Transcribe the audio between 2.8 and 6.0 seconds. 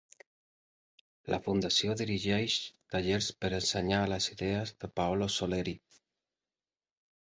tallers per ensenyar les idees de Paolo Soleri.